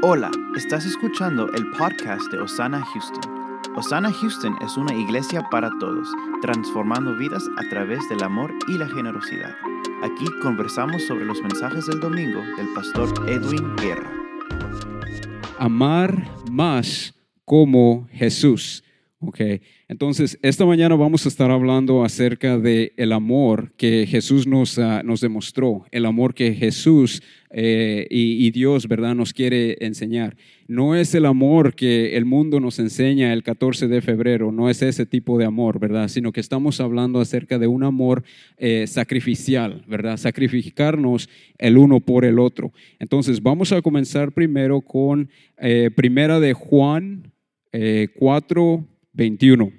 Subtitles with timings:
[0.00, 3.20] Hola, estás escuchando el podcast de Osana Houston.
[3.74, 6.08] Osana Houston es una iglesia para todos,
[6.40, 9.50] transformando vidas a través del amor y la generosidad.
[10.04, 14.08] Aquí conversamos sobre los mensajes del domingo del pastor Edwin Guerra.
[15.58, 17.12] Amar más
[17.44, 18.84] como Jesús.
[19.20, 19.40] Ok,
[19.88, 25.02] entonces esta mañana vamos a estar hablando acerca de el amor que Jesús nos, ah,
[25.04, 30.36] nos demostró, el amor que Jesús eh, y, Dios, ¿verdad?, nos quiere enseñar.
[30.68, 34.82] No es el amor que el mundo nos enseña el 14 de febrero, no es
[34.82, 38.22] ese tipo de amor, ¿verdad?, sino que estamos hablando acerca de un amor
[38.56, 41.28] eh, sacrificial, ¿verdad?, sacrificarnos
[41.58, 42.72] el uno por el otro.
[43.00, 47.32] Entonces vamos a comenzar primero con eh, Primera de Juan
[48.18, 49.72] 4 21.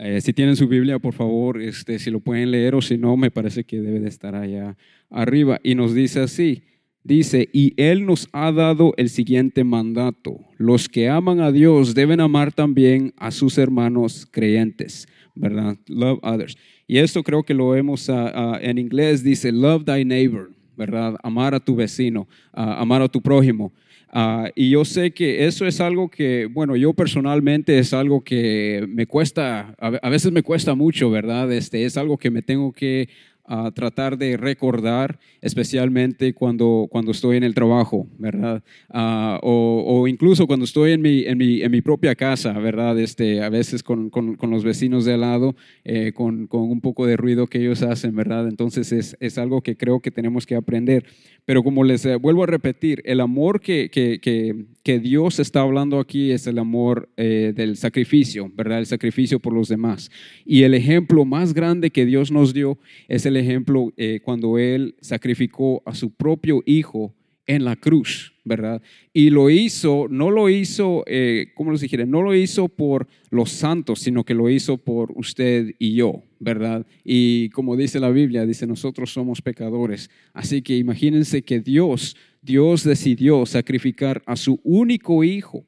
[0.00, 3.16] Eh, si tienen su Biblia, por favor, este, si lo pueden leer o si no,
[3.16, 4.76] me parece que debe de estar allá
[5.10, 5.58] arriba.
[5.64, 6.62] Y nos dice así,
[7.02, 10.38] dice, y Él nos ha dado el siguiente mandato.
[10.56, 15.76] Los que aman a Dios deben amar también a sus hermanos creyentes, ¿verdad?
[15.88, 16.56] Love others.
[16.86, 21.16] Y esto creo que lo vemos en inglés, dice, love thy neighbor, ¿verdad?
[21.24, 23.72] Amar a tu vecino, amar a tu prójimo.
[24.10, 28.86] Ah, y yo sé que eso es algo que, bueno, yo personalmente es algo que
[28.88, 31.52] me cuesta, a veces me cuesta mucho, ¿verdad?
[31.52, 33.10] Este, es algo que me tengo que
[33.48, 38.62] a tratar de recordar, especialmente cuando, cuando estoy en el trabajo, ¿verdad?
[38.90, 42.98] Ah, o, incluso cuando estoy en mi, en mi, en mi, propia casa, ¿verdad?
[42.98, 46.82] Este, a veces con, con, con los vecinos de al lado, eh, con, con, un
[46.82, 48.46] poco de ruido que ellos hacen, ¿verdad?
[48.48, 51.06] Entonces es, es, algo que creo que tenemos que aprender.
[51.46, 55.62] Pero como les eh, vuelvo a repetir, el amor que, que, que, que, Dios está
[55.62, 58.80] hablando aquí es el amor eh, del sacrificio, ¿verdad?
[58.80, 60.10] El sacrificio por los demás.
[60.44, 62.76] Y el ejemplo más grande que Dios nos dio
[63.08, 67.14] es el ejemplo eh, cuando Él sacrificó a su propio hijo
[67.48, 68.82] en la cruz, ¿verdad?
[69.12, 72.04] Y lo hizo, no lo hizo, eh, ¿cómo les dijera?
[72.04, 76.86] No lo hizo por los santos, sino que lo hizo por usted y yo, ¿verdad?
[77.04, 80.10] Y como dice la Biblia, dice, nosotros somos pecadores.
[80.34, 85.64] Así que imagínense que Dios, Dios decidió sacrificar a su único hijo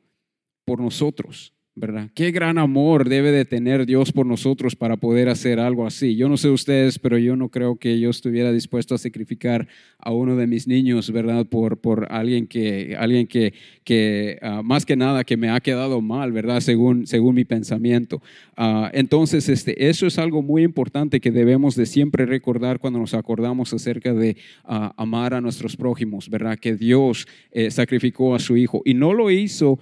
[0.67, 1.55] por nosotros.
[1.81, 2.11] ¿Verdad?
[2.15, 6.15] Qué gran amor debe de tener Dios por nosotros para poder hacer algo así.
[6.15, 9.67] Yo no sé ustedes, pero yo no creo que yo estuviera dispuesto a sacrificar
[9.99, 11.47] a uno de mis niños, ¿verdad?
[11.47, 16.01] Por, por alguien que, alguien que, que ah, más que nada que me ha quedado
[16.01, 16.61] mal, ¿verdad?
[16.61, 18.23] Según, según mi pensamiento.
[18.57, 23.15] Ah, entonces, este, eso es algo muy importante que debemos de siempre recordar cuando nos
[23.15, 26.59] acordamos acerca de ah, amar a nuestros prójimos, ¿verdad?
[26.59, 29.79] Que Dios eh, sacrificó a su hijo y no lo hizo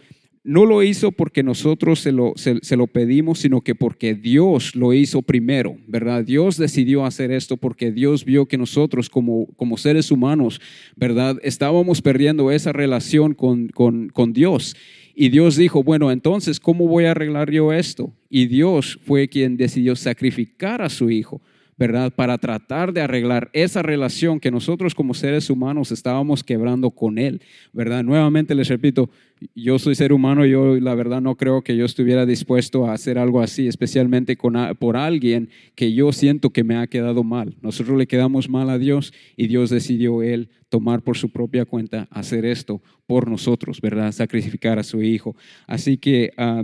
[0.49, 4.95] no lo hizo porque nosotros se lo, se, lo, pedimos, sino que porque Dios lo
[4.95, 6.25] hizo primero, ¿verdad?
[6.25, 10.59] Dios decidió hacer esto porque Dios vio que nosotros como, como seres humanos,
[10.97, 11.37] ¿verdad?
[11.43, 14.75] Estábamos perdiendo esa relación con, con, con Dios.
[15.15, 18.15] Y Dios dijo, bueno, entonces, ¿cómo voy a arreglar yo esto?
[18.31, 21.43] Y Dios fue quien decidió sacrificar a su hijo.
[21.78, 22.12] ¿Verdad?
[22.12, 27.41] Para tratar de arreglar esa relación que nosotros como seres humanos estábamos quebrando con Él,
[27.72, 28.03] ¿verdad?
[28.03, 29.09] Nuevamente les repito,
[29.55, 33.17] yo soy ser humano, yo la verdad no creo que yo estuviera dispuesto a hacer
[33.17, 34.37] algo así, especialmente
[34.78, 37.55] por alguien que yo siento que me ha quedado mal.
[37.62, 42.09] Nosotros le quedamos mal a Dios y Dios decidió Él tomar por su propia cuenta
[42.11, 44.11] hacer esto por nosotros, ¿verdad?
[44.11, 45.37] Sacrificar a su Hijo.
[45.67, 46.62] Así que ah,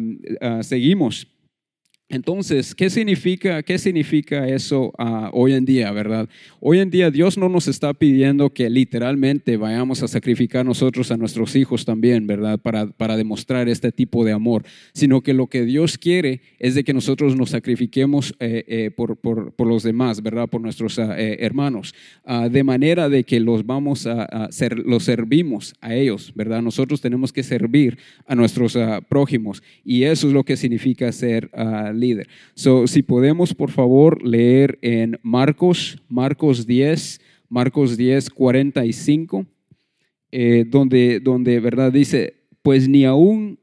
[0.63, 1.29] seguimos
[2.15, 6.29] entonces, ¿qué significa, qué significa eso ah, hoy en día, verdad?
[6.61, 11.17] Hoy en día Dios no nos está pidiendo que literalmente vayamos a sacrificar nosotros a
[11.17, 12.59] nuestros hijos también, ¿verdad?
[12.61, 16.85] Para, para demostrar este tipo de amor, sino que lo que Dios quiere es de
[16.85, 20.49] que nosotros nos sacrifiquemos eh, eh, por, por, por, los demás, ¿verdad?
[20.49, 25.03] Por nuestros ah, eh, hermanos, ah, de manera de que los vamos a, ser, los
[25.03, 26.63] servimos a ellos, ¿verdad?
[26.63, 31.51] Nosotros tenemos que servir a nuestros prójimos y eso es lo que significa ser
[32.05, 32.29] líder.
[32.55, 39.47] So, si podemos, por favor, leer en Marcos, Marcos 10, Marcos 10, 45,
[40.33, 41.93] eh, donde, donde, ¿verdad?
[41.93, 43.59] Dice, pues ni aún,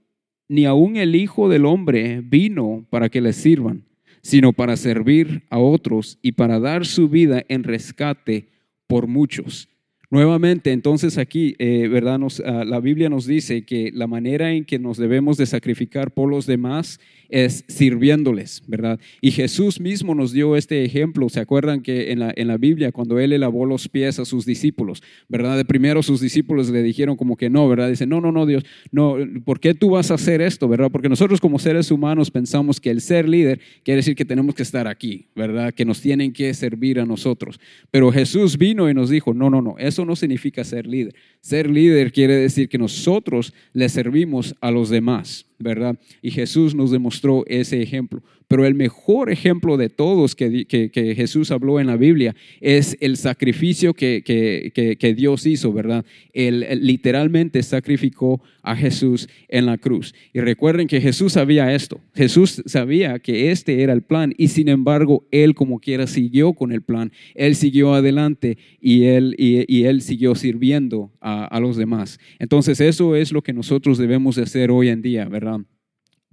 [0.48, 3.84] ni aún el Hijo del Hombre vino para que le sirvan,
[4.22, 8.48] sino para servir a otros y para dar su vida en rescate
[8.88, 9.68] por muchos.
[10.12, 12.20] Nuevamente, entonces aquí, eh, ¿verdad?
[12.46, 16.30] Ah, la Biblia nos dice que la manera en que nos debemos de sacrificar por
[16.30, 17.00] los demás
[17.32, 19.00] es sirviéndoles, ¿verdad?
[19.22, 21.30] Y Jesús mismo nos dio este ejemplo.
[21.30, 24.46] ¿Se acuerdan que en la, en la Biblia, cuando Él lavó los pies a sus
[24.46, 25.58] discípulos, ¿verdad?
[25.58, 27.90] De primero sus discípulos le dijeron como que no, ¿verdad?
[27.90, 30.92] Dice, no, no, no, Dios, no, ¿por qué tú vas a hacer esto, ¿verdad?
[30.92, 34.64] Porque nosotros como seres humanos pensamos que el ser líder quiere decir que tenemos que
[34.64, 35.74] estar aquí, ¿verdad?
[35.74, 37.60] Que nos tienen que servir a nosotros.
[37.90, 41.16] Pero Jesús vino y nos dijo, no, no, no, eso no significa ser líder.
[41.40, 46.00] Ser líder quiere decir que nosotros le servimos a los demás, ¿verdad?
[46.22, 48.22] Y Jesús nos demostró ese ejemplo.
[48.52, 53.94] Pero el mejor ejemplo de todos que, Jesús habló en la Biblia es el sacrificio
[53.94, 56.04] que, Dios hizo, ¿verdad?
[56.34, 60.14] Él, literalmente sacrificó a Jesús en la cruz.
[60.34, 62.02] Y recuerden que Jesús sabía esto.
[62.14, 66.74] Jesús sabía que este era el plan y sin embargo él como quiera siguió con
[66.74, 67.14] el plan.
[67.36, 72.20] Él siguió adelante y él, y, él siguió sirviendo a, los demás.
[72.38, 75.62] Entonces eso es lo que nosotros debemos de hacer hoy en día, ¿verdad?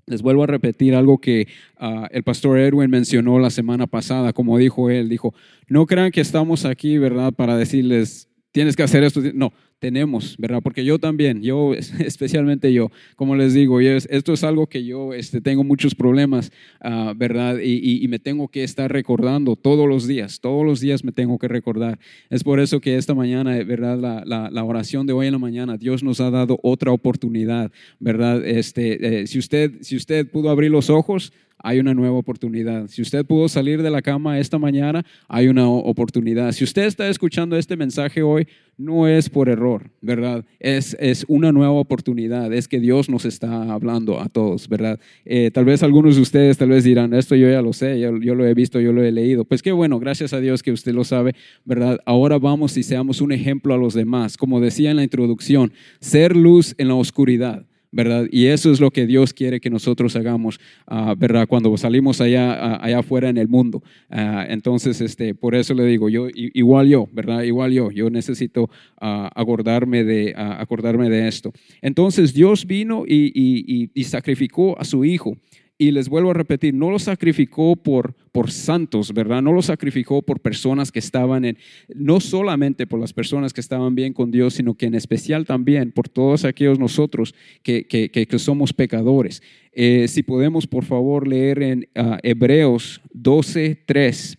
[0.09, 4.59] Les vuelvo a repetir algo que ah, el pastor Edwin mencionó la semana pasada, como
[4.59, 5.35] dijo él, dijo,
[5.69, 8.29] no crean que estamos aquí, ¿verdad?, para decirles,
[8.59, 9.21] tienes que hacer esto.
[9.35, 10.59] No, tenemos, ¿verdad?
[10.61, 15.41] Porque yo también, yo, especialmente yo, como les digo, esto es algo que yo este,
[15.41, 16.51] tengo muchos problemas,
[16.81, 17.59] ah, ¿verdad?
[17.63, 21.47] Y, me tengo que estar recordando todos los días, todos los días me tengo que
[21.47, 22.01] recordar.
[22.31, 24.25] Es por eso que esta mañana, ¿verdad?
[24.27, 27.71] La, oración de hoy en la mañana, Dios nos ha dado otra oportunidad,
[28.01, 28.45] ¿verdad?
[28.45, 31.33] Este, eh, si, usted, si usted pudo abrir los ojos,
[31.63, 32.89] hay una nueva oportunidad.
[32.89, 36.53] Si usted pudo salir de la cama esta mañana, hay una oportunidad.
[36.53, 38.47] Si usted está escuchando este mensaje hoy,
[38.79, 40.45] no es por error, ¿verdad?
[40.61, 45.01] Es, es una nueva oportunidad, es que Dios nos está hablando a todos, ¿verdad?
[45.25, 48.17] Eh, tal vez algunos de ustedes tal vez dirán, esto yo ya lo sé, yo,
[48.19, 49.45] yo, lo he visto, yo lo he leído.
[49.45, 51.35] Pues qué bueno, gracias a Dios que usted lo sabe,
[51.65, 51.99] ¿verdad?
[52.07, 54.37] Ahora vamos y seamos un ejemplo a los demás.
[54.37, 57.68] Como decía en la introducción, ser luz en la oscuridad.
[57.91, 58.27] ¿Verdad?
[58.31, 61.47] Y eso es lo que Dios quiere que nosotros hagamos, ah, ¿verdad?
[61.49, 63.83] Cuando salimos allá, ah, allá afuera en el mundo.
[64.11, 67.43] Ah, entonces, este, por eso le digo, yo, igual yo, ¿verdad?
[67.43, 68.71] Igual yo, yo necesito
[69.01, 71.53] acordarme, de, acordarme de esto.
[71.81, 75.37] Entonces, Dios vino y, y sacrificó a su Hijo.
[75.81, 79.41] Y les vuelvo a repetir, no lo sacrificó por, por santos, ¿verdad?
[79.43, 81.57] No lo sacrificó por personas que estaban en,
[81.95, 85.93] no solamente por las personas que estaban bien con Dios, sino que en especial también
[85.93, 87.33] por todos aquellos nosotros
[87.63, 89.41] que, que, que, somos pecadores.
[89.71, 94.37] Eh, si podemos, por favor, leer en uh, Hebreos 12.3.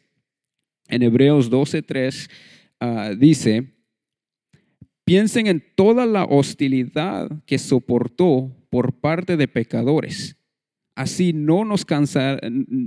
[0.89, 2.30] En Hebreos 12.3
[2.81, 3.75] uh, dice,
[5.06, 10.35] piensen en toda la hostilidad que soportó por parte de pecadores
[11.00, 11.86] Así no, nos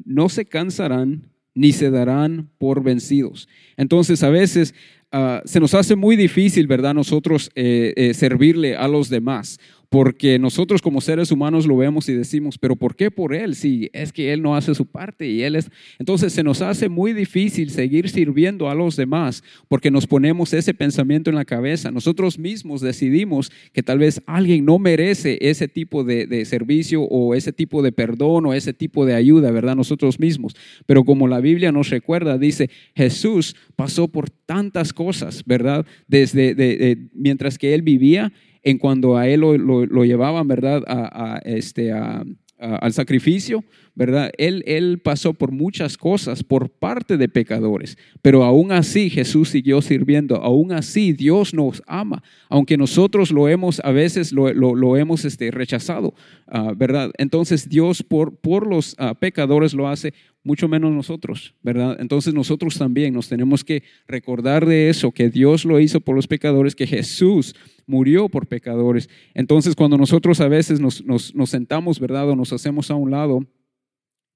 [0.05, 3.49] no se cansarán ni se darán por vencidos.
[3.79, 4.75] Entonces a veces
[5.13, 6.93] ah, se nos hace muy difícil, ¿verdad?
[6.93, 9.59] Nosotros eh, eh, servirle a los demás
[9.93, 13.55] porque nosotros como seres humanos lo vemos y decimos, pero ¿por qué por Él?
[13.55, 15.71] Si es que Él no hace su parte y Él es...
[15.99, 20.73] Entonces se nos hace muy difícil seguir sirviendo a los demás porque nos ponemos ese
[20.73, 21.91] pensamiento en la cabeza.
[21.91, 27.53] Nosotros mismos decidimos que tal vez alguien no merece ese tipo de, servicio o ese
[27.53, 29.77] tipo de perdón o ese tipo de ayuda, ¿verdad?
[29.77, 30.55] Nosotros mismos.
[30.87, 35.85] Pero como la Biblia nos recuerda, dice, Jesús pasó por tantas cosas, ¿verdad?
[36.09, 40.83] Desde de, mientras que Él vivía, en cuando a él lo, llevaban, ¿verdad?
[40.87, 41.93] A, este,
[42.63, 43.65] al sacrificio,
[43.95, 44.31] ¿verdad?
[44.39, 49.83] Él, él pasó por muchas cosas por parte de pecadores, pero aún así Jesús siguió
[49.83, 55.51] sirviendo, aún así Dios nos ama, aunque nosotros lo hemos, a veces lo, hemos este,
[55.51, 56.15] rechazado,
[56.47, 57.11] ah, ¿verdad?
[57.19, 61.97] Entonces Dios por, por los ah, pecadores lo hace mucho menos nosotros, ¿verdad?
[62.01, 66.27] Entonces nosotros también nos tenemos que recordar de eso, que Dios lo hizo por los
[66.27, 67.55] pecadores, que Jesús
[67.87, 69.09] murió por pecadores.
[69.35, 72.29] Entonces cuando nosotros a veces nos, nos, sentamos, ¿verdad?
[72.31, 73.47] O nos hacemos a un lado,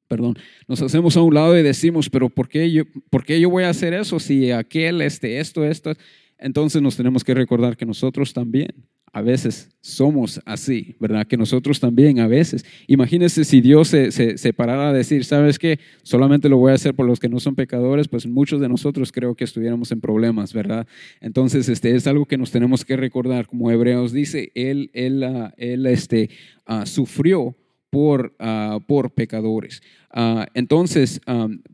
[0.08, 0.38] perdón,
[0.68, 3.64] nos hacemos a un lado y decimos, pero ¿por qué yo, por qué yo voy
[3.64, 5.92] a hacer eso si aquel, este, esto, esto?
[6.38, 8.68] Entonces nos tenemos que recordar que nosotros también
[9.16, 11.26] a veces somos así, ¿verdad?
[11.26, 12.66] Que nosotros también a veces.
[12.86, 15.78] Imagínense si Dios se, se, parara a decir, ¿sabes qué?
[16.02, 19.12] Solamente lo voy a hacer por los que no son pecadores, pues muchos de nosotros
[19.12, 20.86] creo que estuviéramos en problemas, ¿verdad?
[21.22, 23.46] Entonces, este es algo que nos tenemos que recordar.
[23.46, 26.28] Como Hebreos dice, Él, él, ah, él este,
[26.68, 27.56] uh, sufrió
[27.90, 29.82] por, ah, por pecadores.
[30.10, 31.20] Ah, entonces,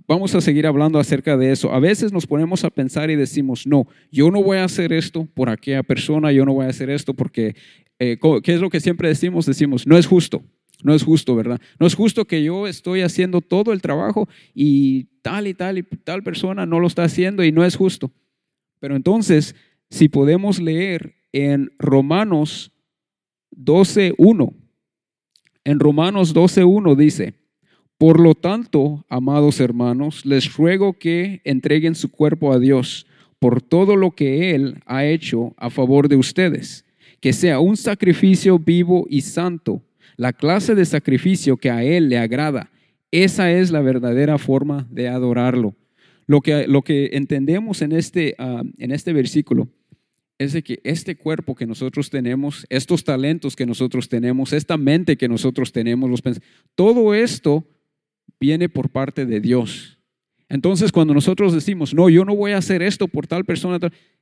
[0.07, 1.73] vamos a seguir hablando acerca de eso.
[1.73, 5.28] A veces nos ponemos a pensar y decimos, no, yo no voy a hacer esto
[5.35, 7.54] por aquella persona, yo no voy a hacer esto porque,
[7.99, 9.47] eh, ¿qué es lo que siempre decimos?
[9.47, 10.42] Decimos, no es justo.
[10.83, 11.61] No es justo, ¿verdad?
[11.78, 15.83] No es justo que yo estoy haciendo todo el trabajo y tal y tal y
[15.83, 18.11] tal persona no lo está haciendo y no es justo.
[18.81, 19.54] Pero entonces,
[19.90, 22.73] si podemos leer en Romanos
[23.57, 24.54] 12.1,
[25.64, 27.35] en Romanos 12.1 dice,
[27.99, 33.07] por lo tanto, amados hermanos, les ruego que entreguen su cuerpo a Dios
[33.38, 36.85] por todo lo que Él ha hecho a favor de ustedes,
[37.21, 39.83] que sea un sacrificio vivo y santo,
[40.16, 42.71] la clase de sacrificio que a Él le agrada.
[43.12, 45.75] Esa es la verdadera forma de adorarlo.
[46.26, 49.69] Lo que, lo que entendemos en este, ah, en este versículo
[50.43, 55.17] es de que este cuerpo que nosotros tenemos, estos talentos que nosotros tenemos, esta mente
[55.17, 56.23] que nosotros tenemos,
[56.75, 57.65] todo esto
[58.41, 59.99] viene por parte de Dios.
[60.49, 63.79] Entonces, cuando nosotros decimos, no, yo no voy a hacer esto por tal persona,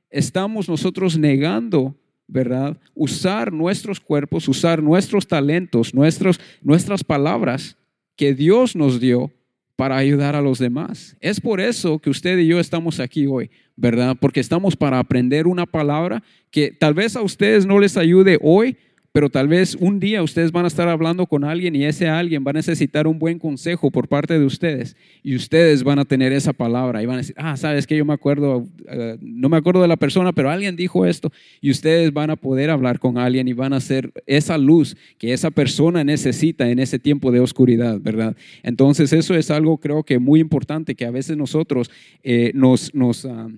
[0.09, 1.95] estamos nosotros negando,
[2.27, 2.77] ¿verdad?
[2.93, 7.77] Usar nuestros cuerpos, usar nuestros talentos, nuestros, nuestras palabras
[8.15, 9.31] que Dios nos dio
[9.81, 11.17] para ayudar a los demás.
[11.19, 14.15] Es por eso que usted y yo estamos aquí hoy, ¿verdad?
[14.21, 16.21] Porque estamos para aprender una palabra
[16.51, 18.77] que tal vez a ustedes no les ayude hoy,
[19.11, 22.43] pero tal vez un día ustedes van a estar hablando con alguien y ese alguien
[22.45, 26.31] va a necesitar un buen consejo por parte de ustedes y ustedes van a tener
[26.31, 29.57] esa palabra y van a decir, ah, sabes que yo me acuerdo, eh, no me
[29.57, 33.17] acuerdo de la persona, pero alguien dijo esto y ustedes van a poder hablar con
[33.17, 37.41] alguien y van a ser esa luz que esa persona necesita en ese tiempo de
[37.41, 38.35] oscuridad, ¿verdad?
[38.63, 41.91] Entonces eso es algo creo que muy importante que a veces nosotros
[42.23, 42.91] eh, nos...
[43.25, 43.49] ah,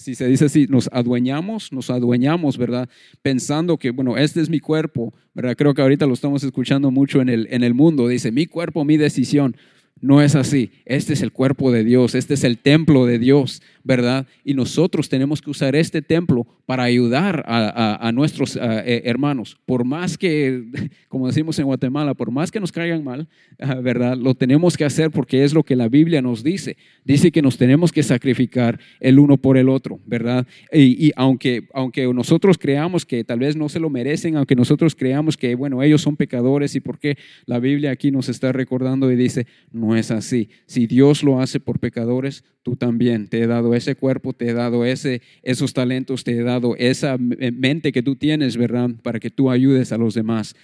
[0.00, 2.88] si se dice así, nos adueñamos, nos adueñamos, ¿verdad?
[3.20, 5.54] Pensando que, bueno, este es mi cuerpo, ¿verdad?
[5.56, 8.84] Creo que ahorita lo estamos escuchando mucho en el, en el mundo, dice, mi cuerpo,
[8.84, 9.56] mi decisión.
[10.00, 10.70] No es así.
[10.86, 14.26] Este es el cuerpo de Dios, este es el templo de Dios, ¿verdad?
[14.42, 19.58] Y nosotros tenemos que usar este templo para ayudar a, nuestros eh, hermanos.
[19.66, 20.62] Por más que,
[21.08, 23.26] como decimos en Guatemala, por más que nos caigan mal,
[23.82, 24.16] ¿verdad?
[24.16, 26.76] Lo tenemos que hacer porque es lo que la Biblia nos dice.
[27.04, 30.46] Dice que nos tenemos que sacrificar el uno por el otro, ¿verdad?
[30.72, 35.36] Y, aunque, aunque nosotros creamos que tal vez no se lo merecen, aunque nosotros creamos
[35.36, 39.48] que, bueno, ellos son pecadores y porque la Biblia aquí nos está recordando y dice,
[39.72, 40.50] no es así.
[40.66, 43.28] Si Dios lo hace por pecadores, tú también.
[43.28, 47.16] Te he dado ese cuerpo, te he dado ese, esos talentos, te he dado esa
[47.18, 48.90] mente que tú tienes, ¿verdad?
[49.02, 50.54] Para que tú ayudes a los demás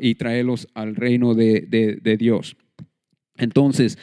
[0.00, 2.56] y traerlos al reino de, Dios.
[3.36, 3.98] Entonces,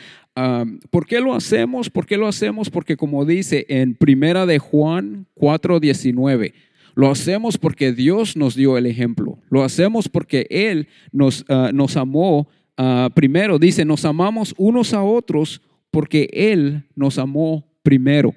[0.89, 1.89] ¿por qué lo hacemos?
[1.89, 2.69] ¿Por qué lo hacemos?
[2.69, 6.53] Porque como dice en Primera de Juan 4:19,
[6.95, 9.37] lo hacemos porque Dios nos dio el ejemplo.
[9.49, 12.47] Lo hacemos porque Él nos, ah, nos amó.
[12.77, 18.33] Ah, primero dice, nos amamos unos a otros porque Él nos amó primero.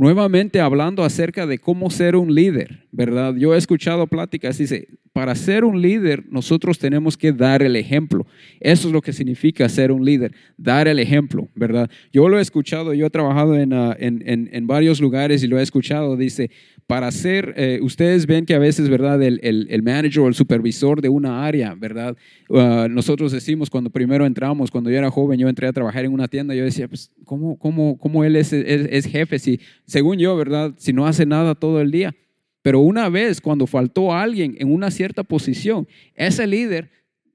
[0.00, 3.34] Nuevamente hablando acerca de cómo ser un líder, ¿verdad?
[3.36, 8.26] Yo he escuchado pláticas, dice, para ser un líder nosotros tenemos que dar el ejemplo.
[8.60, 11.90] Eso es lo que significa ser un líder, dar el ejemplo, ¿verdad?
[12.14, 15.62] Yo lo he escuchado, yo he trabajado en, ah, en, varios lugares y lo he
[15.62, 16.50] escuchado, dice,
[16.86, 19.22] para ser, eh, ustedes ven que a veces, ¿verdad?
[19.22, 22.16] El, el, manager o el supervisor de una área, ¿verdad?
[22.48, 26.12] Ah, nosotros decimos cuando primero entramos, cuando yo era joven, yo entré a trabajar en
[26.12, 29.38] una tienda, yo decía, pues, ¿cómo, cómo, cómo él es, es, jefe?
[29.38, 30.74] Si, según yo, ¿verdad?
[30.78, 32.16] Si no hace nada todo el día.
[32.60, 36.90] Pero una vez cuando faltó alguien en una cierta posición, ese líder,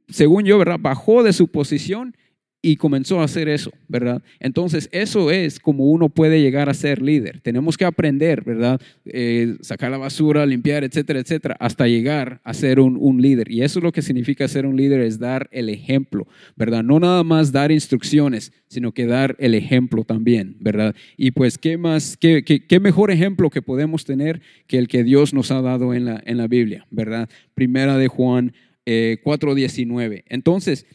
[0.10, 0.80] según yo, ¿verdad?
[0.82, 2.18] Bajó de su posición
[2.66, 4.24] y comenzó a hacer eso, ¿verdad?
[4.40, 7.40] Entonces, eso es como uno puede llegar a ser líder.
[7.42, 8.82] Tenemos que aprender, ¿verdad?
[9.06, 13.52] Eh, sacar la basura, limpiar, etcétera, etcétera, hasta llegar a ser un, líder.
[13.52, 16.84] Y eso es lo que significa ser un líder, es dar el ejemplo, ¿verdad?
[16.84, 20.96] No nada más dar instrucciones, sino que dar el ejemplo también, ¿verdad?
[21.18, 25.36] Y pues, ¿qué más, qué, qué, mejor ejemplo que podemos tener que el que Dios
[25.36, 27.30] nos ha dado en la, en la Biblia, ¿verdad?
[27.54, 28.54] Primera de Juan
[28.88, 30.24] eh, 4.19.
[30.30, 30.88] Entonces,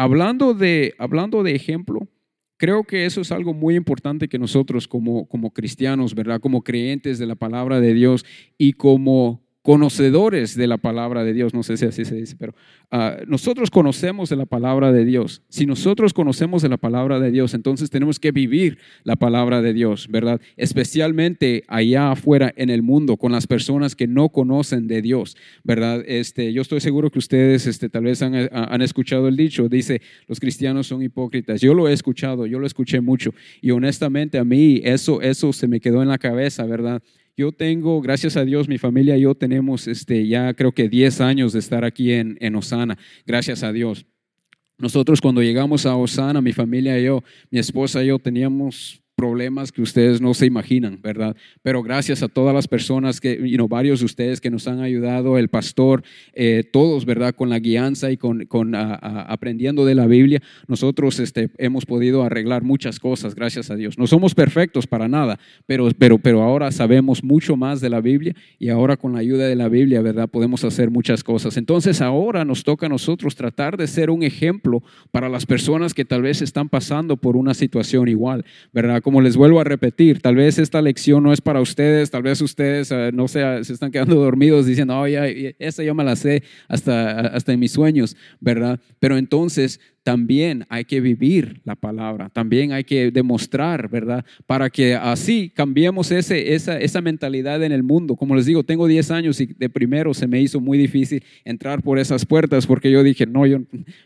[0.00, 2.08] Hablando de, hablando de ejemplo,
[2.56, 6.40] creo que eso es algo muy importante que nosotros como, como cristianos, ¿verdad?
[6.40, 8.24] Como creyentes de la palabra de Dios
[8.56, 12.54] y como conocedores de la palabra de Dios, no sé si así se dice, pero
[12.90, 15.42] ah, nosotros conocemos de la palabra de Dios.
[15.50, 19.74] Si nosotros conocemos de la palabra de Dios, entonces tenemos que vivir la palabra de
[19.74, 20.40] Dios, ¿verdad?
[20.56, 26.02] Especialmente allá afuera en el mundo, con las personas que no conocen de Dios, ¿verdad?
[26.06, 30.00] Este, yo estoy seguro que ustedes este, tal vez han, han escuchado el dicho, dice,
[30.26, 31.60] los cristianos son hipócritas.
[31.60, 35.68] Yo lo he escuchado, yo lo escuché mucho y honestamente a mí eso, eso se
[35.68, 37.02] me quedó en la cabeza, ¿verdad?
[37.40, 41.22] Yo tengo, gracias a Dios, mi familia y yo tenemos este, ya creo que 10
[41.22, 44.04] años de estar aquí en, en Osana, gracias a Dios.
[44.76, 49.70] Nosotros cuando llegamos a Osana, mi familia y yo, mi esposa y yo teníamos problemas
[49.70, 51.36] que ustedes no se imaginan, ¿verdad?
[51.60, 54.80] Pero gracias a todas las personas que, you know, varios de ustedes que nos han
[54.80, 57.34] ayudado, el pastor, eh, todos, ¿verdad?
[57.34, 62.98] Con la guianza y con, aprendiendo de la Biblia, nosotros este, hemos podido arreglar muchas
[62.98, 63.98] cosas, gracias a Dios.
[63.98, 68.34] No somos perfectos para nada, pero, pero, pero ahora sabemos mucho más de la Biblia
[68.58, 70.30] y ahora con la ayuda de la Biblia, ¿verdad?
[70.30, 71.58] Podemos hacer muchas cosas.
[71.58, 76.06] Entonces ahora nos toca a nosotros tratar de ser un ejemplo para las personas que
[76.06, 79.02] tal vez están pasando por una situación igual, ¿verdad?
[79.10, 82.40] Como les vuelvo a repetir, tal vez esta lección no es para ustedes, tal vez
[82.40, 86.14] ustedes, eh, no sé, se están quedando dormidos diciendo, oh, ya, esa yo me la
[86.14, 88.78] sé hasta, hasta en mis sueños, ¿verdad?
[89.00, 94.24] Pero entonces también hay que vivir la palabra, también hay que demostrar, ¿verdad?
[94.46, 98.16] Para que así cambiemos ese, esa, esa mentalidad en el mundo.
[98.16, 101.82] Como les digo, tengo 10 años y de primero se me hizo muy difícil entrar
[101.82, 103.60] por esas puertas porque yo dije, no, yo,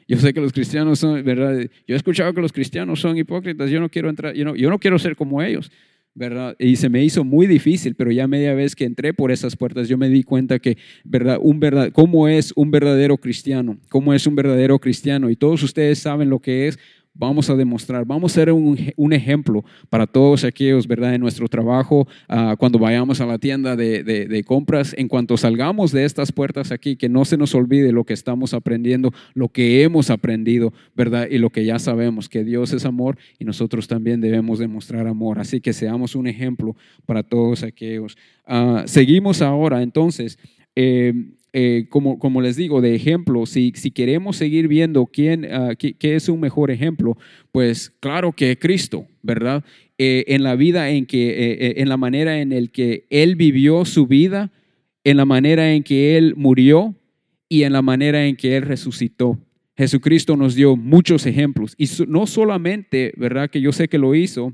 [0.08, 1.60] yo sé que los cristianos son, ¿verdad?
[1.86, 4.70] Yo he escuchado que los cristianos son hipócritas, yo no quiero entrar, yo no, yo
[4.70, 5.70] no quiero ser como ellos.
[6.14, 6.54] ¿Verdad?
[6.58, 9.88] Y se me hizo muy difícil, pero ya media vez que entré por esas puertas,
[9.88, 11.38] yo me di cuenta que, ¿verdad?
[11.40, 13.78] Un verdad, ¿Cómo es un verdadero cristiano?
[13.88, 15.28] ¿Cómo es un verdadero cristiano?
[15.28, 16.78] Y todos ustedes saben lo que es
[17.14, 21.14] vamos a demostrar, vamos a ser un, ejemplo para todos aquellos, ¿verdad?
[21.14, 26.04] En nuestro trabajo, ah, cuando vayamos a la tienda de, compras, en cuanto salgamos de
[26.04, 30.10] estas puertas aquí, que no se nos olvide lo que estamos aprendiendo, lo que hemos
[30.10, 31.28] aprendido, ¿verdad?
[31.30, 35.38] Y lo que ya sabemos, que Dios es amor y nosotros también debemos demostrar amor.
[35.38, 38.16] Así que seamos un ejemplo para todos aquellos.
[38.46, 40.38] Ah, seguimos ahora, entonces.
[40.76, 41.12] Eh,
[41.56, 45.94] eh, como, como, les digo, de ejemplo, si, si queremos seguir viendo quién, ah, qué,
[46.00, 47.16] es un mejor ejemplo,
[47.52, 49.64] pues claro que Cristo, ¿verdad?
[49.96, 53.84] Eh, en la vida en que, eh, en la manera en el que Él vivió
[53.84, 54.50] su vida,
[55.04, 56.96] en la manera en que Él murió
[57.48, 59.38] y en la manera en que Él resucitó.
[59.76, 63.48] Jesucristo nos dio muchos ejemplos y no solamente, ¿verdad?
[63.48, 64.52] Que yo sé que lo hizo,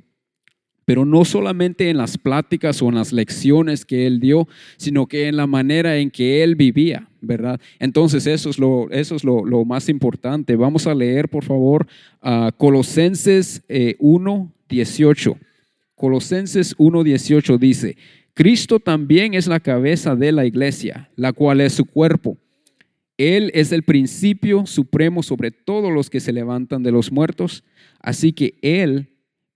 [0.90, 5.28] pero no solamente en las pláticas o en las lecciones que él dio, sino que
[5.28, 7.60] en la manera en que él vivía, ¿verdad?
[7.78, 10.56] Entonces eso es lo, eso es lo, más importante.
[10.56, 11.86] Vamos a leer, por favor,
[12.20, 13.62] a Colosenses
[14.00, 15.38] 1, eh, 18.
[15.94, 17.96] Colosenses 1, 18 dice,
[18.34, 22.36] Cristo también es la cabeza de la iglesia, la cual es su cuerpo.
[23.16, 27.62] Él es el principio supremo sobre todos los que se levantan de los muertos,
[28.00, 29.06] así que Él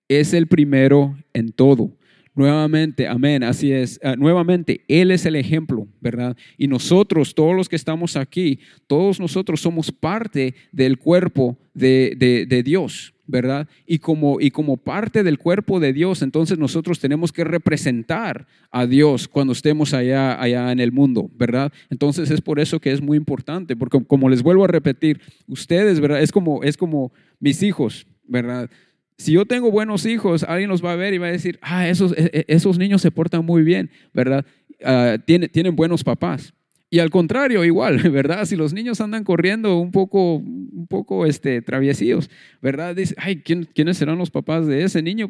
[0.09, 1.91] es el primero en todo.
[2.37, 4.01] Nuevamente, amén, así es.
[4.03, 6.37] Ah, nuevamente, Él es el ejemplo, ¿verdad?
[6.59, 8.59] Y nosotros, todos los que estamos aquí,
[8.89, 13.69] todos nosotros somos parte del cuerpo de, Dios, ¿verdad?
[13.87, 18.85] Y como, y como parte del cuerpo de Dios, entonces nosotros tenemos que representar a
[18.85, 21.73] Dios cuando estemos allá, allá en el mundo, ¿verdad?
[21.89, 26.01] Entonces es por eso que es muy importante, porque como les vuelvo a repetir, ustedes,
[26.01, 26.21] ¿verdad?
[26.21, 28.69] Es como, es como mis hijos, ¿verdad?
[29.17, 31.89] Si yo tengo buenos hijos, alguien los va a ver y va a decir, ah,
[31.89, 34.45] esos, e, e, esos niños se portan muy bien, ¿verdad?
[34.83, 36.53] Ah, tienen buenos papás.
[36.95, 38.45] Y al contrario, igual, ¿verdad?
[38.45, 42.31] Si los niños andan corriendo un poco, un poco este, traviesíos,
[42.63, 42.95] ¿verdad?
[42.95, 45.29] Dice, ay, ¿quiénes serán los papás de ese niño?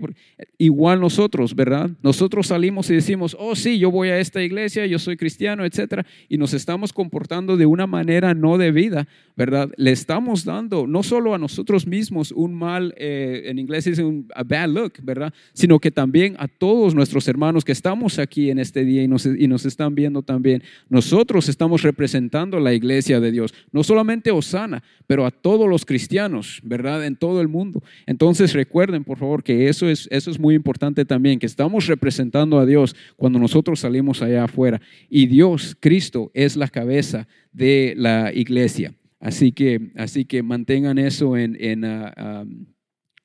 [0.58, 1.88] Igual nosotros, ¿verdad?
[2.02, 6.04] Nosotros salimos y decimos, oh, sí, yo voy a esta iglesia, yo soy cristiano, etcétera,
[6.28, 9.70] y nos estamos comportando de una manera no debida, ¿verdad?
[9.78, 14.28] Le estamos dando no solo a nosotros mismos un mal, eh, en inglés es un
[14.34, 15.32] a bad look, ¿verdad?
[15.54, 19.24] Sino que también a todos nuestros hermanos que estamos aquí en este día y nos,
[19.24, 20.62] y nos están viendo también.
[20.90, 23.54] Nosotros estamos representando la iglesia de Dios.
[23.72, 27.06] No solamente Osana, pero a todos los cristianos, ¿verdad?
[27.06, 27.82] En todo el mundo.
[28.06, 32.58] Entonces recuerden, por favor, que eso es, eso es muy importante también, que estamos representando
[32.58, 34.80] a Dios cuando nosotros salimos allá afuera.
[35.08, 38.94] Y Dios, Cristo, es la cabeza de la iglesia.
[39.20, 42.44] Así que, así que mantengan eso en, en ah,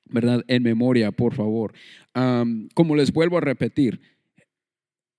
[0.05, 0.43] ¿verdad?
[0.47, 1.73] En memoria, por favor.
[2.73, 3.99] como les vuelvo a repetir,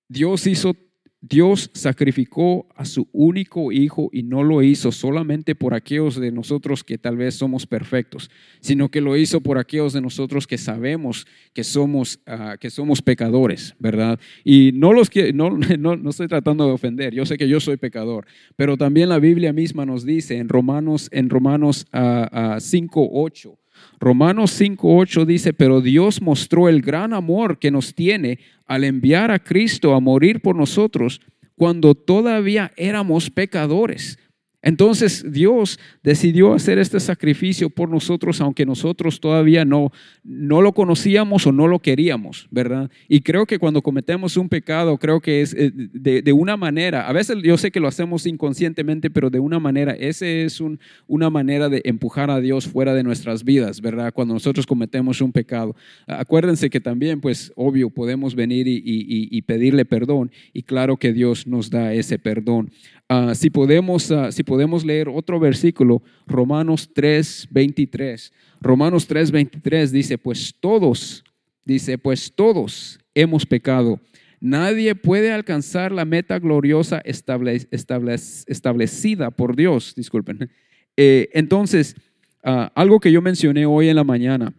[0.07, 0.75] Dios hizo
[1.23, 6.83] Dios sacrificó a su único hijo y no lo hizo solamente por aquellos de nosotros
[6.83, 11.27] que tal vez somos perfectos, sino que lo hizo por aquellos de nosotros que sabemos
[11.53, 14.19] que somos, ah, que somos pecadores, ¿verdad?
[14.43, 17.77] Y no, los que, no, no, estoy tratando de ofender, yo sé que yo soy
[17.77, 23.53] pecador, pero también la Biblia misma nos dice en Romanos, en Romanos 5, ah, 8,
[23.53, 23.60] ah,
[23.99, 29.39] Romanos 5.8 dice, pero Dios mostró el gran amor que nos tiene al enviar a
[29.39, 31.21] Cristo a morir por nosotros
[31.55, 34.17] cuando todavía éramos pecadores.
[34.61, 39.91] Entonces Dios decidió hacer este sacrificio por nosotros, aunque nosotros todavía no,
[40.23, 42.91] no lo conocíamos o no lo queríamos, ¿verdad?
[43.07, 47.13] Y creo que cuando cometemos un pecado, creo que es eh, de, una manera, a
[47.13, 50.61] veces yo sé que lo hacemos inconscientemente, pero de una manera, esa es
[51.07, 54.13] una manera de empujar a Dios fuera de nuestras vidas, ¿verdad?
[54.13, 55.75] Cuando nosotros cometemos un pecado.
[56.07, 61.69] Acuérdense que también, pues, obvio, podemos venir y pedirle perdón y claro que Dios nos
[61.69, 62.71] da ese perdón.
[63.13, 68.31] Ah, si, podemos, ah, si podemos leer otro versículo, Romanos 3, 23.
[68.61, 71.21] Romanos 3, 23 dice, pues todos,
[71.65, 73.99] dice, pues todos hemos pecado.
[74.39, 79.93] Nadie puede alcanzar la meta gloriosa establecida por Dios.
[79.93, 80.49] Disculpen.
[80.97, 81.95] Eh, entonces,
[82.43, 84.53] ah, algo que yo mencioné hoy en la mañana,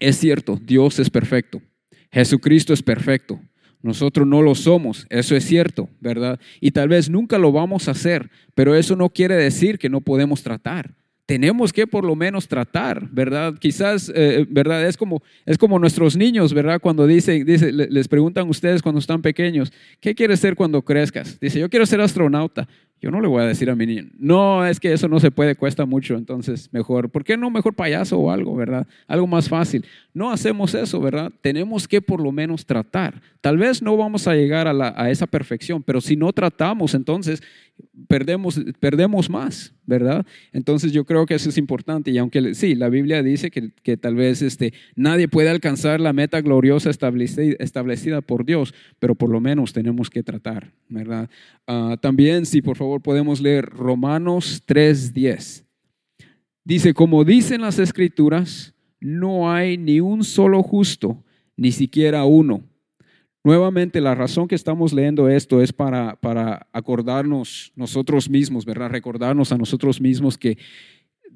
[0.00, 1.62] es cierto, Dios es perfecto.
[2.10, 3.40] Jesucristo es perfecto.
[3.82, 6.40] Nosotros no lo somos, eso es cierto, ¿verdad?
[6.60, 10.00] Y tal vez nunca lo vamos a hacer, pero eso no quiere decir que no
[10.00, 10.94] podemos tratar.
[11.26, 13.54] Tenemos que por lo menos tratar, ¿verdad?
[13.58, 14.86] Quizás, eh, ¿verdad?
[14.86, 16.80] Es como, es como nuestros niños, ¿verdad?
[16.80, 21.38] Cuando dicen, dice, les preguntan ustedes cuando están pequeños, ¿qué quieres ser cuando crezcas?
[21.40, 22.68] Dice, yo quiero ser astronauta.
[22.98, 25.30] Yo no le voy a decir a mi niño, no, es que eso no se
[25.30, 28.86] puede, cuesta mucho, entonces mejor, ¿por qué no mejor payaso o algo, verdad?
[29.06, 29.84] Algo más fácil.
[30.14, 31.30] No hacemos eso, ¿verdad?
[31.42, 33.20] Tenemos que por lo menos tratar.
[33.42, 37.42] Tal vez no vamos a llegar a, a esa perfección, pero si no tratamos, entonces
[38.08, 40.26] perdemos, perdemos más, ¿verdad?
[40.52, 43.96] Entonces yo creo que eso es importante y aunque sí, la Biblia dice que, que
[43.96, 49.30] tal vez este, nadie puede alcanzar la meta gloriosa establecida, establecida por Dios, pero por
[49.30, 51.30] lo menos tenemos que tratar, ¿verdad?
[51.66, 55.64] Ah, también, si por favor podemos leer Romanos 3:10.
[56.64, 61.22] Dice, como dicen las escrituras, no hay ni un solo justo,
[61.56, 62.64] ni siquiera uno
[63.46, 68.90] Nuevamente, la razón que estamos leyendo esto es para, para acordarnos nosotros mismos, ¿verdad?
[68.90, 70.58] Recordarnos a nosotros mismos que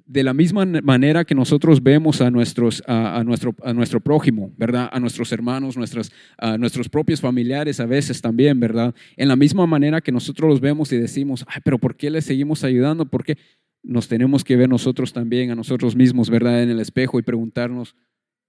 [0.07, 4.91] de la misma manera que nosotros vemos a, nuestros, a, nuestro, a nuestro prójimo, ¿verdad?
[4.93, 8.93] A nuestros hermanos, nuestras, a nuestros propios familiares a veces también, ¿verdad?
[9.17, 12.25] En la misma manera que nosotros los vemos y decimos, ay, pero ¿por qué les
[12.25, 13.07] seguimos ayudando?
[13.07, 13.39] Porque
[13.85, 16.61] nos tenemos que ver nosotros también a nosotros mismos, ¿verdad?
[16.61, 17.95] En el espejo y preguntarnos,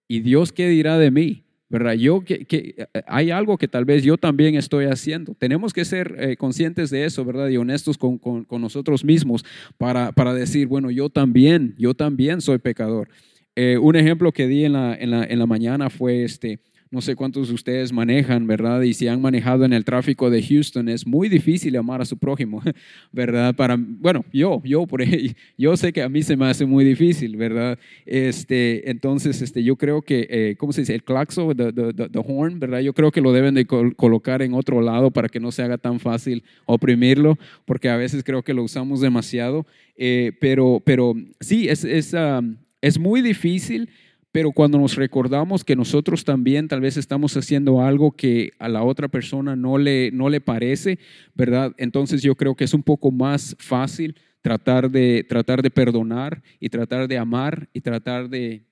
[0.07, 1.45] ¿y Dios qué dirá de mí?
[1.71, 1.93] ¿Verdad?
[1.93, 5.33] Yo, que, eh, hay algo que tal vez yo también estoy haciendo.
[5.35, 7.47] Tenemos que ser eh, conscientes de eso, ¿verdad?
[7.47, 9.45] Y honestos con, con, nosotros mismos
[9.77, 13.07] para, para, decir, bueno, yo también, yo también soy pecador.
[13.55, 16.59] Eh, un ejemplo que di en la, en la, en la mañana fue este,
[16.91, 18.81] no sé cuántos de ustedes manejan, ¿verdad?
[18.81, 22.17] Y si han manejado en el tráfico de Houston, es muy difícil amar a su
[22.17, 22.61] prójimo,
[23.13, 23.55] ¿verdad?
[23.55, 25.01] Para, bueno, yo, yo, por
[25.57, 27.79] yo sé que a mí se me hace muy difícil, ¿verdad?
[28.05, 30.93] Este, entonces, este, yo creo que, eh, ¿cómo se dice?
[30.93, 32.81] El claxo, the, the, horn, ¿verdad?
[32.81, 35.77] Yo creo que lo deben de colocar en otro lado para que no se haga
[35.77, 39.65] tan fácil oprimirlo, porque a veces creo que lo usamos demasiado.
[39.95, 42.41] Eh, pero, pero sí, es, es, ah,
[42.81, 43.89] es muy difícil
[44.31, 48.83] pero cuando nos recordamos que nosotros también tal vez estamos haciendo algo que a la
[48.83, 50.99] otra persona no le, no le parece,
[51.35, 51.73] ¿verdad?
[51.77, 56.69] Entonces yo creo que es un poco más fácil tratar de, tratar de perdonar y
[56.69, 58.65] tratar de amar y tratar de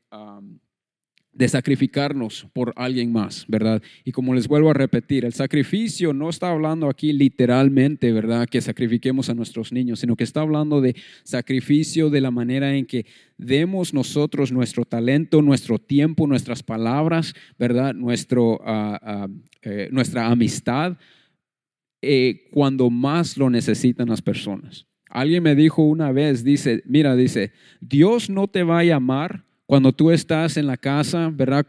[1.39, 3.81] de sacrificarnos por alguien más, ¿verdad?
[4.03, 8.45] Y como les vuelvo a repetir, el sacrificio no está hablando aquí literalmente, ¿verdad?
[8.45, 12.85] Que sacrifiquemos a nuestros niños, sino que está hablando de sacrificio de la manera en
[12.85, 13.05] que
[13.37, 17.93] demos nosotros nuestro talento, nuestro tiempo, nuestras palabras, ¿verdad?
[17.93, 19.27] Nuestro, ah, ah,
[19.61, 20.97] eh, nuestra amistad,
[22.01, 24.87] eh, cuando más lo necesitan las personas.
[25.09, 29.93] Alguien me dijo una vez, dice, mira, dice, Dios no te va a llamar cuando
[29.93, 31.63] tú estás en la casa, ¿verdad?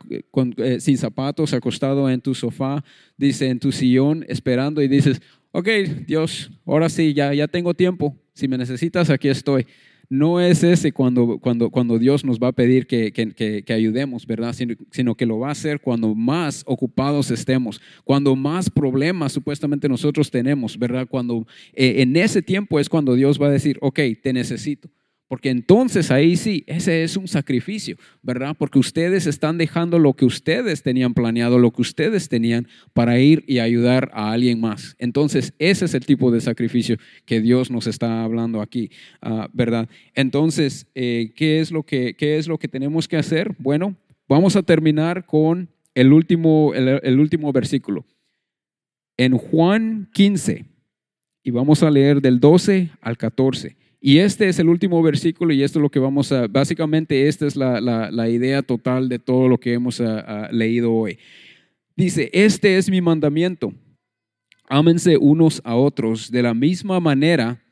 [0.57, 2.83] Eh, sin zapatos, acostado en tu sofá,
[3.19, 5.21] dice, en tu sillón, esperando y dices,
[5.53, 5.69] ok,
[6.07, 8.17] Dios, ahora sí, ya, ya tengo tiempo.
[8.33, 9.67] Si me necesitas, aquí estoy.
[10.09, 14.27] No es ese cuando, cuando, cuando Dios nos va a pedir que, que, que, ayudemos,
[14.27, 14.55] ¿verdad?
[14.55, 19.91] Sino, sino, que lo va a hacer cuando más ocupados estemos, cuando más problemas supuestamente
[19.91, 21.07] nosotros tenemos, ¿verdad?
[21.07, 24.89] Cuando eh, en ese tiempo es cuando Dios va a decir, ok, te necesito.
[25.31, 28.57] Porque entonces ahí sí, ese es un sacrificio, ¿verdad?
[28.59, 33.45] Porque ustedes están dejando lo que ustedes tenían planeado, lo que ustedes tenían para ir
[33.47, 34.97] y ayudar a alguien más.
[34.99, 38.90] Entonces ese es el tipo de sacrificio que Dios nos está hablando aquí,
[39.23, 39.88] ah, ¿verdad?
[40.16, 43.55] Entonces, eh, ¿qué, es lo que, ¿qué es lo que tenemos que hacer?
[43.61, 43.95] Bueno,
[44.29, 48.05] vamos a terminar con el último, el último versículo.
[49.16, 50.64] En Juan 15,
[51.45, 53.77] y vamos a leer del 12 al 14.
[54.01, 57.47] Y este es el último versículo y esto es lo que vamos a, básicamente esta
[57.47, 61.19] es la, idea total de todo lo que hemos ah, ah, leído hoy.
[61.97, 63.75] Dice, este es mi mandamiento,
[64.67, 67.63] ámense unos a otros de la misma manera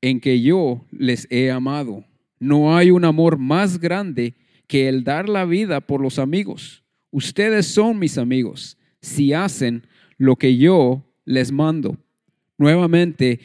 [0.00, 2.04] en que yo les he amado.
[2.40, 4.34] No hay un amor más grande
[4.66, 6.82] que el dar la vida por los amigos.
[7.12, 9.86] Ustedes son mis amigos si hacen
[10.16, 11.96] lo que yo les mando.
[12.58, 13.40] Nuevamente,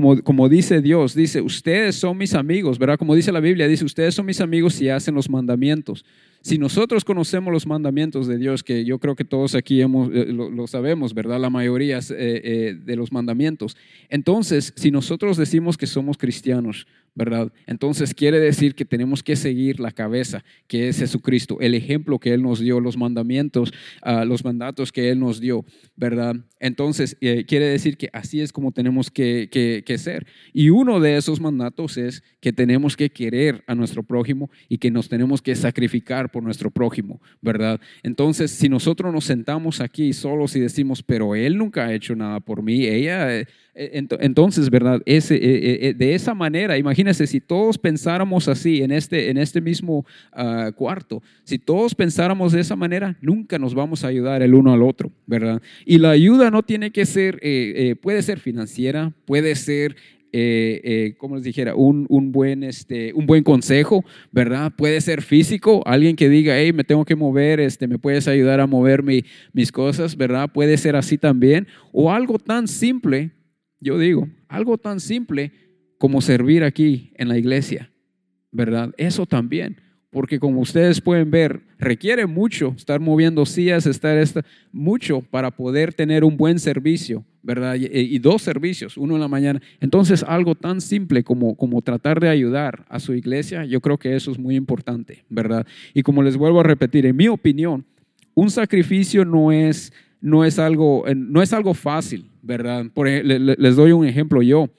[0.00, 2.98] como, dice Dios, dice, ustedes son mis amigos, ¿verdad?
[2.98, 6.04] Como dice la Biblia, dice, ustedes son mis amigos si hacen los mandamientos.
[6.44, 10.26] Si nosotros conocemos los mandamientos de Dios, que yo creo que todos aquí hemos, eh,
[10.26, 11.40] lo, sabemos, ¿verdad?
[11.40, 13.78] La mayoría eh, eh, de los mandamientos.
[14.10, 17.50] Entonces, si nosotros decimos que somos cristianos, ¿verdad?
[17.66, 22.34] Entonces quiere decir que tenemos que seguir la cabeza, que es Jesucristo, el ejemplo que
[22.34, 25.64] Él nos dio, los mandamientos, ah, los mandatos que Él nos dio,
[25.96, 26.36] ¿verdad?
[26.58, 30.26] Entonces quiere decir que así es como tenemos que, que, ser.
[30.52, 34.90] Y uno de esos mandatos es que tenemos que querer a nuestro prójimo y que
[34.90, 37.80] nos tenemos que sacrificar por nuestro prójimo, ¿verdad?
[38.02, 42.40] Entonces, si nosotros nos sentamos aquí solos y decimos, pero él nunca ha hecho nada
[42.40, 45.00] por mí, ella, eh, eh, entonces, ¿verdad?
[45.06, 50.04] Ese, eh, de esa manera, imagínense, si todos pensáramos así en este, en este mismo
[50.32, 54.72] ah, cuarto, si todos pensáramos de esa manera, nunca nos vamos a ayudar el uno
[54.72, 55.62] al otro, ¿verdad?
[55.86, 57.40] Y la ayuda no tiene que ser,
[58.02, 59.94] puede ser financiera, puede ser
[60.36, 64.72] eh, eh, como les dijera, un, un, buen, este, un buen consejo, ¿verdad?
[64.76, 68.58] Puede ser físico, alguien que diga, hey, me tengo que mover, este, me puedes ayudar
[68.58, 70.50] a mover mi, mis cosas, ¿verdad?
[70.52, 71.68] Puede ser así también.
[71.92, 73.30] O algo tan simple,
[73.78, 75.52] yo digo, algo tan simple
[75.98, 77.92] como servir aquí en la iglesia,
[78.50, 78.92] ¿verdad?
[78.96, 79.83] Eso también
[80.14, 85.92] porque como ustedes pueden ver, requiere mucho estar moviendo sillas, estar esta, mucho para poder
[85.92, 87.74] tener un buen servicio, ¿verdad?
[87.74, 89.60] Y, dos servicios, uno en la mañana.
[89.80, 94.14] Entonces, algo tan simple como, como tratar de ayudar a su iglesia, yo creo que
[94.14, 95.66] eso es muy importante, ¿verdad?
[95.94, 97.84] Y como les vuelvo a repetir, en mi opinión,
[98.34, 102.86] un sacrificio no es, no es, algo, no es algo fácil, ¿verdad?
[102.94, 104.70] Les doy un ejemplo yo.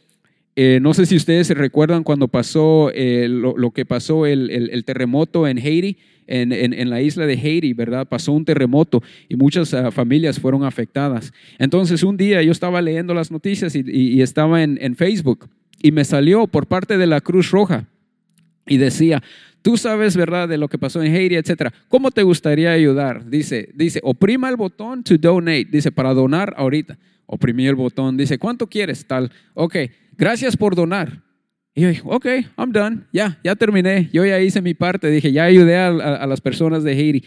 [0.57, 5.47] Eh, no sé si ustedes se recuerdan cuando pasó eh, lo, que pasó el, terremoto
[5.47, 8.07] en Haití, en, la isla de Haití, ¿verdad?
[8.07, 11.33] Pasó un terremoto y muchas ah, familias fueron afectadas.
[11.59, 15.49] Entonces un día yo estaba leyendo las noticias y, estaba en, Facebook
[15.81, 17.89] y me salió por parte de la Cruz Roja
[18.65, 19.21] y decía,
[19.61, 21.73] tú sabes, ¿verdad?, de lo que pasó en Haití, etcétera.
[21.89, 23.29] ¿Cómo te gustaría ayudar?
[23.29, 26.97] Dice, dice, oprima el botón to donate, dice, para donar ahorita.
[27.27, 29.05] Oprimí el botón, dice, ¿cuánto quieres?
[29.05, 29.75] Tal, ok
[30.17, 31.21] gracias por donar.
[31.77, 32.25] Y yo dije, ok,
[32.57, 36.39] I'm done, ya, ya terminé, yo ya hice mi parte, dije, ya ayudé a, las
[36.39, 37.23] personas de Haiti.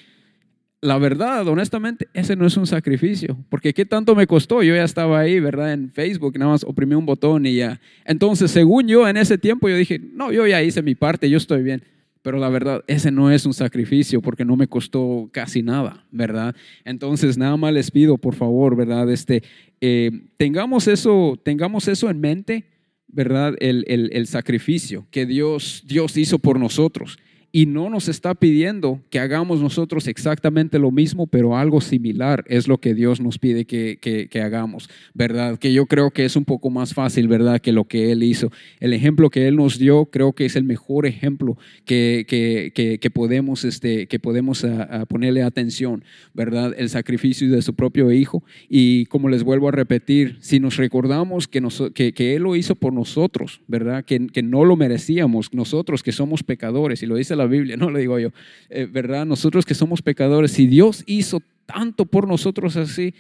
[0.81, 4.63] La verdad, honestamente, ese no es un sacrificio, porque ¿qué tanto me costó?
[4.63, 5.75] Yo ya estaba ahí, ¿verdad?
[5.75, 7.79] En Facebook, nada más oprimí un botón y ya.
[8.07, 11.37] Entonces, según yo, en ese tiempo, yo dije, no, yo ya hice mi parte, yo
[11.37, 11.83] estoy bien.
[12.23, 16.55] Pero la verdad, ese no es un sacrificio porque no me costó casi nada, ¿verdad?
[16.85, 19.11] Entonces, nada más les pido, por favor, ¿verdad?
[19.11, 19.43] Este,
[19.81, 22.78] eh, tengamos, eso, tengamos eso en mente
[23.09, 23.55] ¿verdad?
[23.59, 27.19] El, el, sacrificio que Dios, Dios hizo por nosotros
[27.51, 32.69] y no nos está pidiendo que hagamos nosotros exactamente lo mismo, pero algo similar es
[32.69, 35.59] lo que Dios nos pide que, que, hagamos, ¿verdad?
[35.59, 37.61] Que yo creo que es un poco más fácil, ¿verdad?
[37.61, 38.53] Que lo que Él hizo.
[38.81, 41.57] El ejemplo que Él nos dio creo que es el mejor ejemplo
[41.87, 42.27] que,
[42.75, 46.75] que podemos, este, que podemos a, ponerle atención, ¿verdad?
[46.77, 48.45] El sacrificio de su propio Hijo.
[48.69, 52.75] Y como les vuelvo a repetir, si nos recordamos que, nos, que, Él lo hizo
[52.75, 54.05] por nosotros, ¿verdad?
[54.05, 57.91] Que, que no lo merecíamos, nosotros que somos pecadores, y lo dice la Biblia, no
[57.91, 58.31] lo digo yo,
[58.69, 59.25] eh, ¿verdad?
[59.25, 63.15] Nosotros que somos pecadores, si Dios hizo tanto por nosotros así,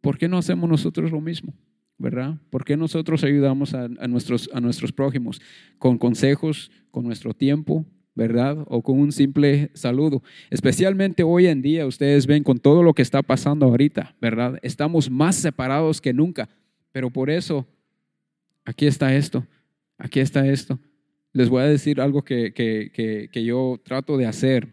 [0.00, 1.54] ¿por qué no hacemos nosotros lo mismo?
[1.96, 2.38] ¿Verdad?
[2.50, 5.40] ¿Por qué nosotros ayudamos a, nuestros, a nuestros prójimos
[5.78, 8.58] con consejos, con nuestro tiempo, ¿verdad?
[8.66, 10.22] O con un simple saludo.
[10.50, 14.58] Especialmente hoy en día, ustedes ven con todo lo que está pasando ahorita, ¿verdad?
[14.62, 16.48] Estamos más separados que nunca,
[16.90, 17.64] pero por eso,
[18.64, 19.46] aquí está esto,
[19.98, 20.78] aquí está esto
[21.34, 24.68] les voy a decir algo que, que, yo trato de hacer.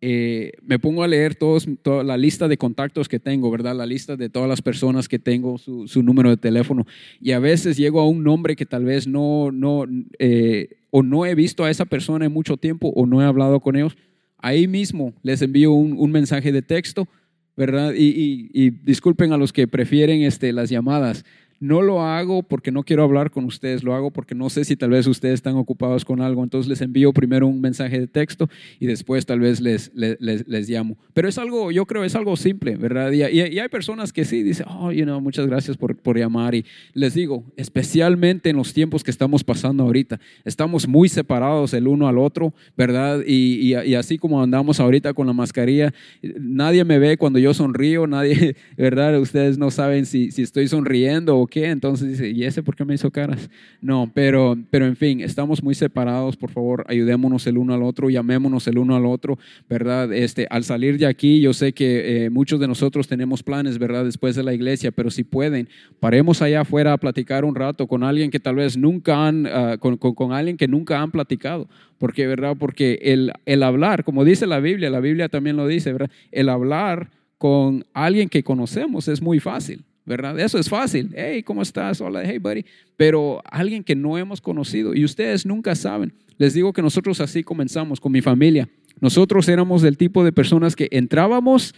[0.00, 3.76] Eh, me pongo a leer todos, toda la lista de contactos que tengo, ¿verdad?
[3.76, 6.86] La lista de todas las personas que tengo, su, su número de teléfono.
[7.20, 9.84] Y a veces llego a un nombre que tal vez no, no,
[10.18, 13.60] eh, o no he visto a esa persona en mucho tiempo o no he hablado
[13.60, 13.96] con ellos.
[14.38, 17.08] Ahí mismo les envío un, un mensaje de texto,
[17.56, 17.92] ¿verdad?
[17.92, 21.24] Y, y, y, disculpen a los que prefieren este, las llamadas.
[21.60, 24.76] No lo hago porque no quiero hablar con ustedes, lo hago porque no sé si
[24.76, 28.48] tal vez ustedes están ocupados con algo, entonces les envío primero un mensaje de texto
[28.78, 30.96] y después tal vez les, les, les, llamo.
[31.12, 33.12] Pero es algo, yo creo, es algo simple, ¿verdad?
[33.12, 36.54] Y, y, hay personas que sí dicen, oh, you know, muchas gracias por, por llamar.
[36.54, 41.88] Y les digo, especialmente en los tiempos que estamos pasando ahorita, estamos muy separados el
[41.88, 43.20] uno al otro, ¿verdad?
[43.26, 45.92] Y, y así como andamos ahorita con la mascarilla,
[46.22, 49.20] nadie me ve cuando yo sonrío, nadie, ¿verdad?
[49.20, 51.66] Ustedes no saben si, si estoy sonriendo o qué?
[51.66, 53.50] Entonces dice, ¿y ese por qué me hizo caras?
[53.82, 58.08] No, pero, pero en fin, estamos muy separados, por favor, ayudémonos el uno al otro,
[58.08, 60.12] llamémonos el uno al otro, ¿verdad?
[60.12, 64.04] Este, al salir de aquí, yo sé que eh, muchos de nosotros tenemos planes, ¿verdad?
[64.04, 68.02] Después de la iglesia, pero si pueden, paremos allá afuera a platicar un rato con
[68.02, 71.68] alguien que tal vez nunca han, ah, con, con, alguien que nunca han platicado.
[71.98, 72.56] Porque, ¿verdad?
[72.58, 76.10] Porque el, el hablar, como dice la Biblia, la Biblia también lo dice, ¿verdad?
[76.32, 79.84] El hablar con alguien que conocemos es muy fácil.
[80.10, 80.38] ¿Verdad?
[80.40, 81.10] Eso es fácil.
[81.14, 82.00] Hey, ¿cómo estás?
[82.00, 82.64] Hola, hey, buddy.
[82.96, 86.12] Pero alguien que no hemos conocido y ustedes nunca saben.
[86.36, 88.68] Les digo que nosotros así comenzamos con mi familia.
[89.00, 91.74] Nosotros éramos del tipo de personas que entrábamos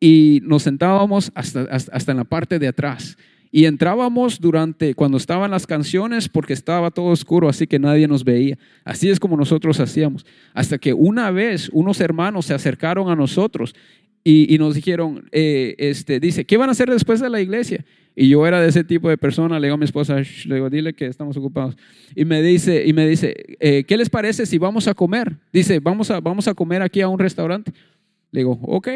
[0.00, 3.16] y nos sentábamos hasta, hasta, en la parte de atrás.
[3.52, 8.24] Y entrábamos durante, cuando estaban las canciones, porque estaba todo oscuro, así que nadie nos
[8.24, 8.58] veía.
[8.84, 10.26] Así es como nosotros hacíamos.
[10.52, 13.74] Hasta que una vez unos hermanos se acercaron a nosotros
[14.30, 17.82] y, nos dijeron, eh, este, dice, ¿qué van a hacer después de la iglesia?
[18.14, 20.68] Y yo era de ese tipo de persona, le digo a mi esposa, le digo,
[20.68, 21.78] dile que estamos ocupados.
[22.14, 25.38] Y me dice, y me dice eh, ¿qué les parece si vamos a comer?
[25.50, 27.72] Dice, vamos a, vamos a comer aquí a un restaurante.
[28.30, 28.88] Le digo, ok.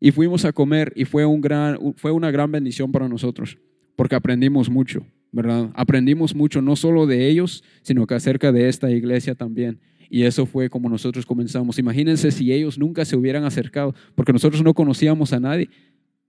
[0.00, 3.56] Y fuimos a comer y fue, un gran, fue una gran bendición para nosotros,
[3.94, 5.70] porque aprendimos mucho, ¿verdad?
[5.74, 9.78] Aprendimos mucho, no solo de ellos, sino que acerca de esta iglesia también.
[10.10, 11.78] Y eso fue como nosotros comenzamos.
[11.78, 15.68] Imagínense si ellos nunca se hubieran acercado, porque nosotros no conocíamos a nadie.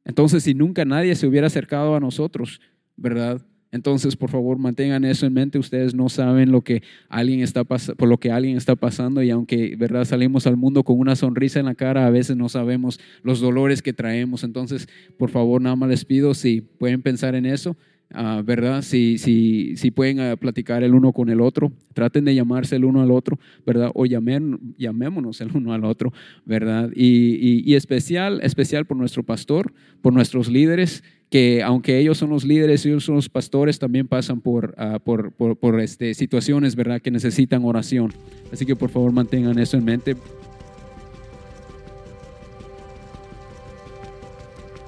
[0.04, 2.62] Entonces, si nunca nadie se hubiera acercado a nosotros,
[2.96, 3.42] ¿verdad?
[3.76, 5.60] Entonces, por favor, mantengan eso en mente.
[5.60, 9.76] Ustedes no saben lo que alguien está por lo que alguien está pasando y aunque,
[9.76, 13.42] verdad, salimos al mundo con una sonrisa en la cara, a veces no sabemos los
[13.42, 14.46] dolores que traemos.
[14.46, 17.76] Entonces, por favor, nada más les pido si pueden pensar en eso.
[18.14, 18.82] Ah, ¿verdad?
[18.82, 22.86] Si, si, si pueden ah, platicar el uno con el otro, traten de llamarse el
[22.86, 23.92] uno al otro, ¿verdad?
[23.94, 26.14] O llamémonos el uno al otro,
[26.46, 26.92] ¿verdad?
[26.96, 32.46] Y, y, especial, especial por nuestro pastor, por nuestros líderes, que aunque ellos son los
[32.46, 37.02] líderes, ellos son los pastores, también pasan por, ah, por, por, por este, situaciones, ¿verdad?
[37.02, 38.14] Que necesitan oración.
[38.54, 40.16] Así que por favor mantengan eso en mente.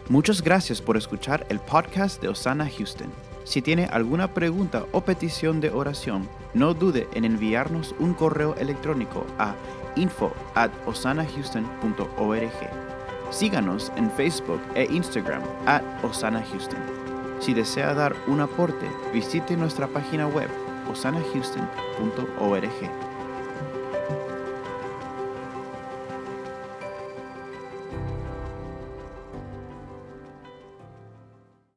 [0.09, 3.11] Muchas gracias por escuchar el podcast de Osana Houston.
[3.43, 9.25] Si tiene alguna pregunta o petición de oración, no dude en enviarnos un correo electrónico
[9.37, 9.53] a
[9.97, 10.31] info.
[13.31, 16.79] Síganos en Facebook e Instagram at Osana Houston.
[17.41, 20.49] Si desea dar un aporte, visite nuestra página web
[20.89, 23.06] osanahouston.org.